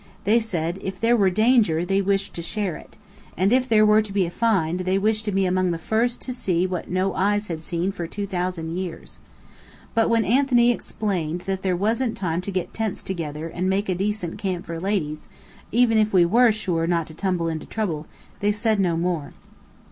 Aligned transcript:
They 0.23 0.39
said, 0.39 0.79
if 0.81 0.99
there 0.99 1.15
were 1.15 1.29
danger, 1.29 1.85
they 1.85 2.01
wished 2.01 2.33
to 2.33 2.41
share 2.41 2.75
it. 2.75 2.97
And 3.37 3.53
if 3.53 3.69
there 3.69 3.85
were 3.85 4.01
to 4.01 4.11
be 4.11 4.25
a 4.25 4.31
"find," 4.31 4.79
they 4.79 4.97
wished 4.97 5.25
to 5.25 5.31
be 5.31 5.45
among 5.45 5.69
the 5.69 5.77
first 5.77 6.21
to 6.21 6.33
see 6.33 6.65
what 6.65 6.89
no 6.89 7.13
eyes 7.13 7.49
had 7.49 7.61
seen 7.63 7.91
for 7.91 8.07
two 8.07 8.25
thousand 8.25 8.75
years. 8.75 9.19
But 9.93 10.09
when 10.09 10.25
Anthony 10.25 10.71
explained 10.71 11.41
that 11.41 11.61
there 11.61 11.77
wasn't 11.77 12.17
time 12.17 12.41
to 12.41 12.51
get 12.51 12.73
tents 12.73 13.03
together 13.03 13.47
and 13.47 13.69
make 13.69 13.89
a 13.89 13.93
decent 13.93 14.39
camp 14.39 14.65
for 14.65 14.79
ladies, 14.79 15.27
even 15.71 15.99
if 15.99 16.13
we 16.13 16.25
were 16.25 16.51
sure 16.51 16.87
not 16.87 17.05
to 17.05 17.13
tumble 17.13 17.47
into 17.47 17.67
trouble, 17.67 18.07
they 18.39 18.51
said 18.51 18.79
no 18.79 18.97
more. 18.97 19.33